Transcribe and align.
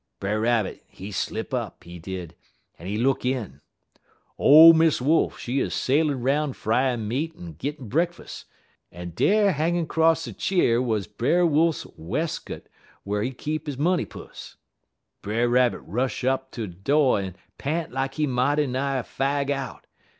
Brer 0.19 0.39
Rabbit, 0.39 0.83
he 0.87 1.11
slip 1.11 1.53
up, 1.53 1.83
he 1.83 1.99
did, 1.99 2.33
en 2.79 2.87
he 2.87 2.97
look 2.97 3.23
in. 3.23 3.61
Ole 4.39 4.73
Miss 4.73 4.99
Wolf, 4.99 5.37
she 5.37 5.59
'uz 5.61 5.75
sailin' 5.75 6.23
'roun' 6.23 6.53
fryin' 6.53 7.07
meat 7.07 7.35
en 7.37 7.55
gittin' 7.59 7.87
brekkus, 7.87 8.45
en 8.91 9.11
dar 9.15 9.51
hangin' 9.51 9.85
'cross 9.85 10.27
er 10.27 10.33
cheer 10.33 10.81
wuz 10.81 11.01
Brer 11.05 11.45
Wolf 11.45 11.85
wes'cut 11.95 12.65
where 13.03 13.21
he 13.21 13.29
keep 13.29 13.67
he 13.67 13.75
money 13.75 14.05
pus. 14.05 14.55
Brer 15.21 15.47
Rabbit 15.47 15.81
rush 15.81 16.23
up 16.23 16.49
ter 16.51 16.65
do' 16.65 17.13
en 17.17 17.35
pant 17.59 17.91
lak 17.91 18.15
he 18.15 18.25
mighty 18.25 18.65
nigh 18.65 19.03
fag 19.03 19.51
out. 19.51 19.85